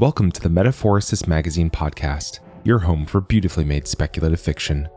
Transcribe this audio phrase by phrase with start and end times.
[0.00, 4.88] Welcome to the Metaphorosis Magazine podcast, your home for beautifully made speculative fiction.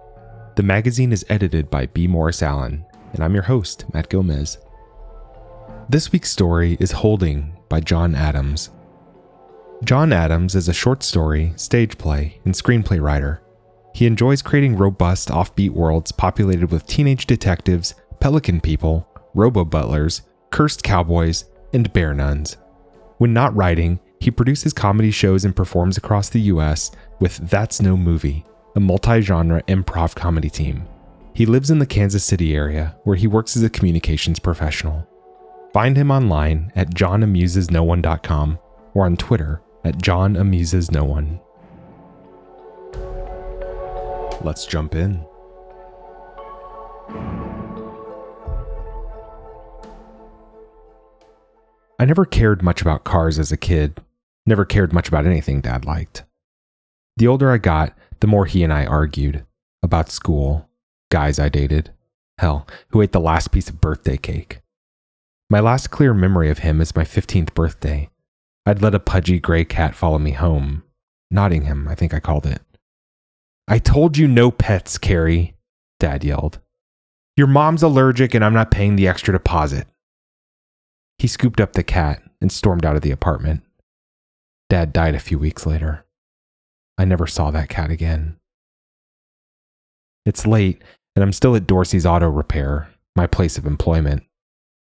[0.56, 2.06] The magazine is edited by B.
[2.06, 4.60] Morris Allen, and I'm your host, Matt Gomez.
[5.90, 8.70] This week's story is Holding by John Adams.
[9.84, 13.42] John Adams is a short story, stage play, and screenplay writer.
[13.96, 20.22] He enjoys creating robust, offbeat worlds populated with teenage detectives, pelican people, robo butlers,
[20.52, 22.58] cursed cowboys, and bear nuns.
[23.18, 27.98] When not writing, he produces comedy shows and performs across the US with That's No
[27.98, 30.86] Movie, a multi genre improv comedy team.
[31.34, 35.08] He lives in the Kansas City area where he works as a communications professional.
[35.74, 38.60] Find him online at johnamusesnoone.com
[38.94, 41.42] or on Twitter at johnamusesnoone.
[44.44, 45.26] Let's jump in.
[51.98, 54.02] I never cared much about cars as a kid,
[54.46, 56.24] never cared much about anything dad liked.
[57.18, 59.46] The older I got, the more he and I argued
[59.84, 60.70] about school,
[61.12, 61.92] guys I dated,
[62.38, 64.62] hell, who ate the last piece of birthday cake.
[65.50, 68.10] My last clear memory of him is my 15th birthday.
[68.66, 70.84] I'd let a pudgy gray cat follow me home.
[71.30, 72.62] Nottingham, I think I called it.
[73.68, 75.56] I told you no pets, Carrie,
[76.00, 76.60] Dad yelled.
[77.38, 79.88] Your mom's allergic and I'm not paying the extra deposit.
[81.18, 83.64] He scooped up the cat and stormed out of the apartment.
[84.72, 86.06] Dad died a few weeks later.
[86.98, 88.38] I never saw that cat again.
[90.26, 90.82] It's late,
[91.14, 94.24] and I'm still at Dorsey's Auto Repair, my place of employment.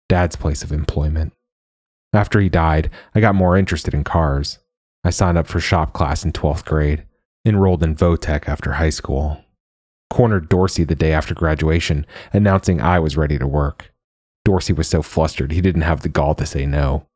[0.08, 1.34] Dad's place of employment.
[2.12, 4.58] After he died, I got more interested in cars.
[5.04, 7.04] I signed up for shop class in 12th grade,
[7.44, 9.44] enrolled in Votech after high school,
[10.10, 13.92] cornered Dorsey the day after graduation, announcing I was ready to work.
[14.44, 17.06] Dorsey was so flustered he didn't have the gall to say no.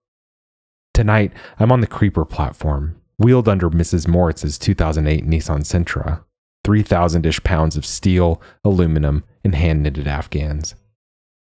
[1.01, 4.07] Tonight, I'm on the Creeper platform, wheeled under Mrs.
[4.07, 6.23] Morris's 2008 Nissan Sentra,
[6.65, 10.75] 3,000 ish pounds of steel, aluminum, and hand knitted Afghans.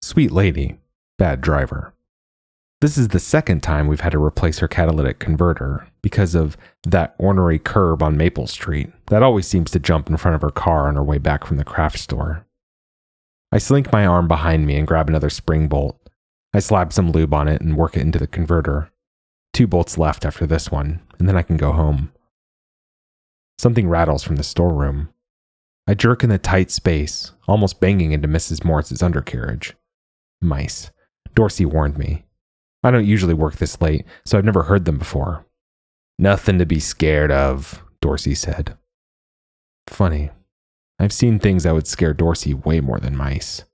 [0.01, 0.79] Sweet lady,
[1.19, 1.93] bad driver.
[2.81, 7.17] This is the second time we've had to replace her catalytic converter because of that
[7.19, 10.87] ornery curb on Maple Street that always seems to jump in front of her car
[10.87, 12.47] on her way back from the craft store.
[13.51, 15.99] I slink my arm behind me and grab another spring bolt.
[16.55, 18.89] I slap some lube on it and work it into the converter.
[19.53, 22.13] Two bolts left after this one, and then I can go home.
[23.59, 25.11] Something rattles from the storeroom.
[25.87, 28.65] I jerk in the tight space, almost banging into Mrs.
[28.65, 29.75] Morris's undercarriage.
[30.41, 30.91] Mice.
[31.35, 32.25] Dorsey warned me.
[32.83, 35.47] I don't usually work this late, so I've never heard them before.
[36.19, 38.77] Nothing to be scared of, Dorsey said.
[39.89, 40.31] Funny.
[40.99, 43.65] I've seen things that would scare Dorsey way more than mice.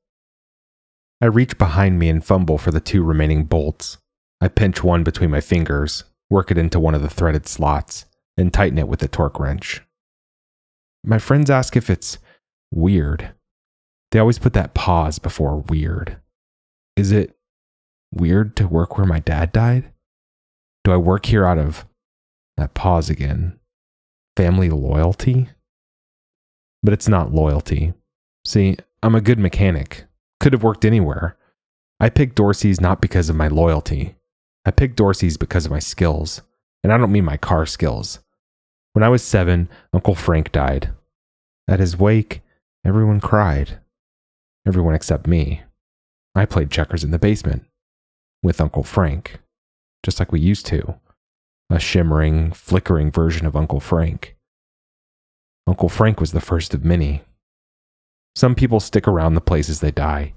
[1.21, 3.99] I reach behind me and fumble for the two remaining bolts.
[4.41, 8.07] I pinch one between my fingers, work it into one of the threaded slots,
[8.37, 9.83] and tighten it with a torque wrench.
[11.05, 12.19] My friends ask if it's
[12.71, 13.33] weird.
[14.11, 16.19] They always put that pause before weird.
[16.97, 17.37] Is it
[18.13, 19.93] weird to work where my dad died?
[20.85, 21.85] Do I work here out of
[22.57, 23.59] that pause again?
[24.37, 25.49] Family loyalty?
[26.83, 27.93] but it's not loyalty.
[28.45, 30.05] See, I'm a good mechanic.
[30.41, 31.37] Could have worked anywhere.
[32.01, 34.15] I picked Dorsey's not because of my loyalty.
[34.69, 36.43] I picked Dorsey's because of my skills.
[36.85, 38.19] And I don't mean my car skills.
[38.93, 40.91] When I was seven, Uncle Frank died.
[41.67, 42.43] At his wake,
[42.85, 43.79] everyone cried.
[44.67, 45.63] Everyone except me.
[46.35, 47.65] I played checkers in the basement
[48.43, 49.41] with Uncle Frank,
[50.05, 50.97] just like we used to.
[51.71, 54.37] A shimmering, flickering version of Uncle Frank.
[55.67, 57.23] Uncle Frank was the first of many.
[58.37, 60.35] Some people stick around the places they die.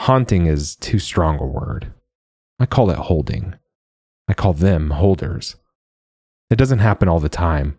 [0.00, 1.92] Haunting is too strong a word.
[2.58, 3.54] I call it holding.
[4.28, 5.56] I call them holders.
[6.50, 7.76] It doesn't happen all the time.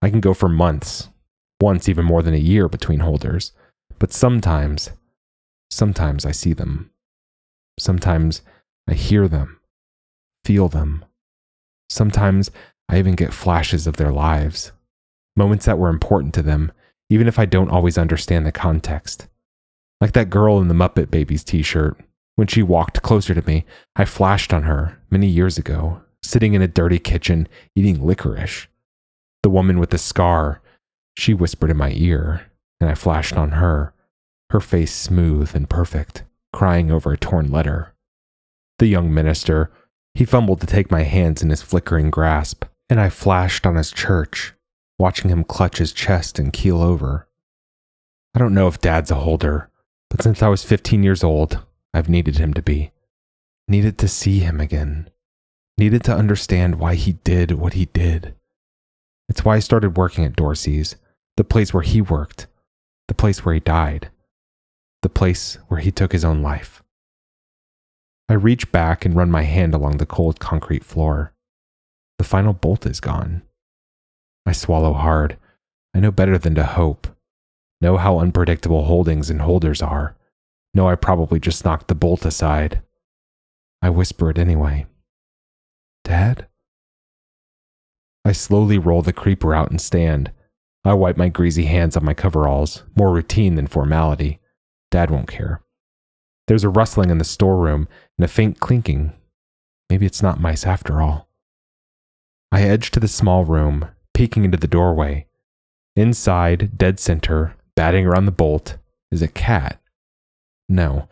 [0.00, 1.08] I can go for months,
[1.60, 3.52] once even more than a year between holders.
[3.98, 4.90] But sometimes,
[5.70, 6.90] sometimes I see them.
[7.78, 8.42] Sometimes
[8.88, 9.60] I hear them,
[10.44, 11.04] feel them.
[11.88, 12.50] Sometimes
[12.88, 14.72] I even get flashes of their lives
[15.36, 16.72] moments that were important to them,
[17.10, 19.28] even if I don't always understand the context.
[20.00, 21.98] Like that girl in the Muppet Babies t shirt.
[22.36, 23.64] When she walked closer to me,
[23.94, 28.66] I flashed on her many years ago, sitting in a dirty kitchen eating licorice.
[29.42, 30.60] The woman with the scar,
[31.16, 32.50] she whispered in my ear,
[32.80, 33.92] and I flashed on her,
[34.50, 37.94] her face smooth and perfect, crying over a torn letter.
[38.78, 39.70] The young minister,
[40.14, 43.90] he fumbled to take my hands in his flickering grasp, and I flashed on his
[43.90, 44.52] church,
[44.98, 47.28] watching him clutch his chest and keel over.
[48.34, 49.70] I don't know if Dad's a holder,
[50.10, 51.62] but since I was 15 years old,
[51.94, 52.92] I've needed him to be.
[53.68, 55.10] Needed to see him again.
[55.78, 58.34] needed to understand why he did what he did.
[59.28, 60.96] It's why I started working at Dorsey's,
[61.36, 62.46] the place where he worked,
[63.08, 64.10] the place where he died,
[65.00, 66.82] the place where he took his own life.
[68.28, 71.32] I reach back and run my hand along the cold concrete floor.
[72.18, 73.42] The final bolt is gone.
[74.46, 75.36] I swallow hard.
[75.94, 77.08] I know better than to hope.
[77.80, 80.16] Know how unpredictable holdings and holders are.
[80.74, 82.82] Know I probably just knocked the bolt aside.
[83.82, 84.86] I whisper it anyway.
[86.04, 86.46] Dad?
[88.24, 90.32] I slowly roll the creeper out and stand.
[90.84, 94.40] I wipe my greasy hands on my coveralls, more routine than formality.
[94.90, 95.62] Dad won't care.
[96.46, 99.12] There's a rustling in the storeroom and a faint clinking.
[99.90, 101.28] Maybe it's not mice after all.
[102.50, 105.26] I edge to the small room, peeking into the doorway.
[105.96, 108.78] Inside, dead center, batting around the bolt,
[109.10, 109.80] is a cat.
[110.68, 111.08] No,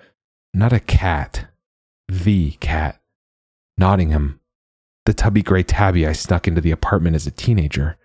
[0.55, 1.47] not a cat.
[2.09, 3.01] The cat.
[3.79, 4.41] Nottingham.
[5.07, 7.97] The tubby gray tabby I snuck into the apartment as a teenager.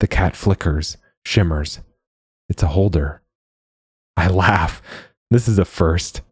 [0.00, 1.80] The cat flickers, shimmers.
[2.48, 3.22] It's a holder.
[4.16, 4.82] I laugh.
[5.30, 6.22] This is a first.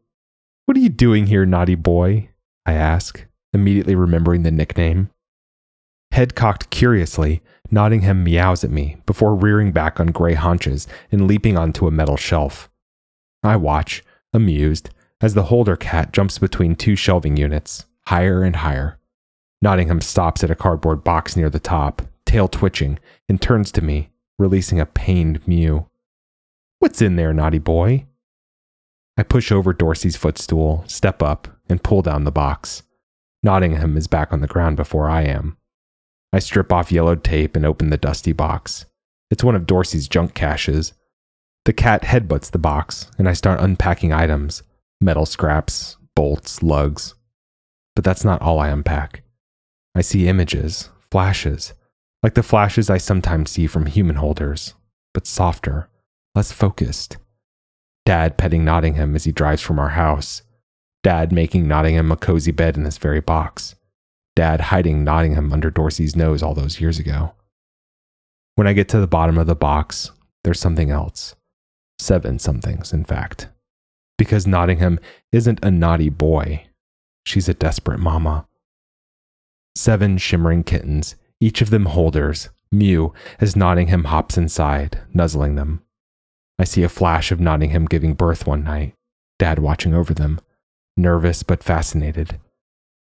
[0.64, 2.30] What are you doing here, naughty boy?
[2.64, 5.10] I ask, immediately remembering the nickname.
[6.10, 11.56] Head cocked curiously, Nottingham meows at me before rearing back on gray haunches and leaping
[11.58, 12.70] onto a metal shelf.
[13.42, 14.02] I watch,
[14.36, 14.90] amused,
[15.20, 18.98] as the holder cat jumps between two shelving units, higher and higher.
[19.62, 22.98] Nottingham stops at a cardboard box near the top, tail twitching,
[23.28, 25.88] and turns to me, releasing a pained mew.
[26.78, 28.06] What's in there, naughty boy?
[29.16, 32.82] I push over Dorsey's footstool, step up, and pull down the box.
[33.42, 35.56] Nottingham is back on the ground before I am.
[36.32, 38.84] I strip off yellowed tape and open the dusty box.
[39.30, 40.92] It's one of Dorsey's junk caches.
[41.66, 44.62] The cat headbutts the box, and I start unpacking items
[45.00, 47.16] metal scraps, bolts, lugs.
[47.96, 49.24] But that's not all I unpack.
[49.92, 51.74] I see images, flashes,
[52.22, 54.74] like the flashes I sometimes see from human holders,
[55.12, 55.90] but softer,
[56.36, 57.16] less focused.
[58.04, 60.42] Dad petting Nottingham as he drives from our house.
[61.02, 63.74] Dad making Nottingham a cozy bed in this very box.
[64.36, 67.32] Dad hiding Nottingham under Dorsey's nose all those years ago.
[68.54, 70.12] When I get to the bottom of the box,
[70.44, 71.34] there's something else.
[71.98, 73.48] Seven somethings, in fact.
[74.18, 74.98] Because Nottingham
[75.32, 76.66] isn't a naughty boy,
[77.24, 78.46] she's a desperate mama.
[79.74, 85.82] Seven shimmering kittens, each of them holders, mew as Nottingham hops inside, nuzzling them.
[86.58, 88.94] I see a flash of Nottingham giving birth one night,
[89.38, 90.40] Dad watching over them,
[90.96, 92.40] nervous but fascinated.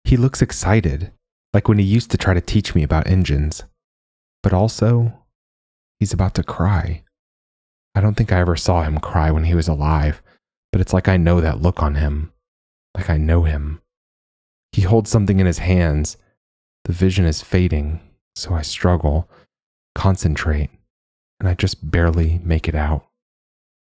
[0.05, 1.11] He looks excited,
[1.53, 3.63] like when he used to try to teach me about engines.
[4.41, 5.13] But also,
[5.99, 7.03] he's about to cry.
[7.95, 10.21] I don't think I ever saw him cry when he was alive,
[10.71, 12.33] but it's like I know that look on him,
[12.95, 13.81] like I know him.
[14.71, 16.17] He holds something in his hands.
[16.85, 17.99] The vision is fading,
[18.35, 19.29] so I struggle,
[19.93, 20.71] concentrate,
[21.39, 23.05] and I just barely make it out.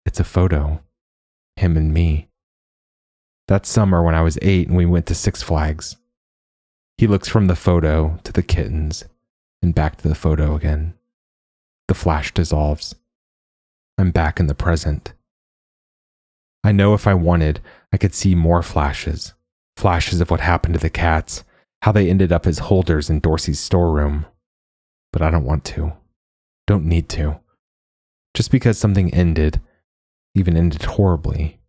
[0.04, 0.82] It's a photo.
[1.56, 2.28] Him and me.
[3.48, 5.96] That summer when I was eight and we went to Six Flags.
[6.98, 9.04] He looks from the photo to the kittens
[9.62, 10.94] and back to the photo again.
[11.88, 12.94] The flash dissolves.
[13.98, 15.12] I'm back in the present.
[16.64, 17.60] I know if I wanted,
[17.92, 19.34] I could see more flashes.
[19.76, 21.44] Flashes of what happened to the cats,
[21.82, 24.26] how they ended up as holders in Dorsey's storeroom.
[25.12, 25.92] But I don't want to.
[26.66, 27.40] Don't need to.
[28.34, 29.60] Just because something ended
[30.34, 31.60] even ended horribly,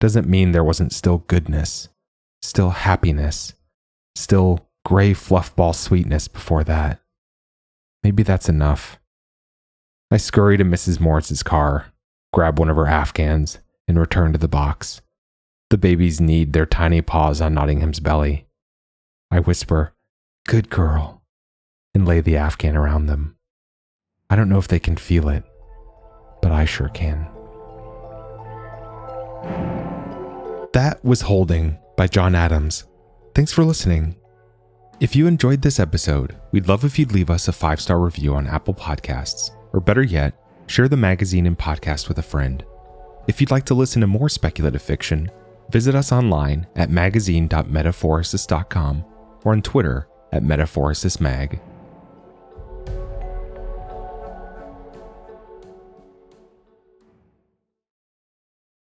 [0.00, 1.88] doesn't mean there wasn't still goodness,
[2.42, 3.54] still happiness,
[4.14, 7.00] still gray fluffball sweetness before that.
[8.02, 8.98] Maybe that's enough.
[10.14, 11.00] I scurry to Mrs.
[11.00, 11.86] Morris's car,
[12.32, 15.02] grab one of her Afghans, and return to the box.
[15.70, 18.46] The babies knead their tiny paws on Nottingham's belly.
[19.32, 19.92] I whisper,
[20.46, 21.24] Good girl,
[21.96, 23.34] and lay the Afghan around them.
[24.30, 25.42] I don't know if they can feel it,
[26.40, 27.26] but I sure can.
[30.74, 32.84] That was Holding by John Adams.
[33.34, 34.14] Thanks for listening.
[35.00, 38.36] If you enjoyed this episode, we'd love if you'd leave us a five star review
[38.36, 40.32] on Apple Podcasts, or better yet,
[40.66, 42.64] share the magazine and podcast with a friend.
[43.26, 45.30] If you'd like to listen to more speculative fiction,
[45.70, 49.04] visit us online at magazine.metaphorosis.com
[49.44, 51.60] or on Twitter at metaphorosismag.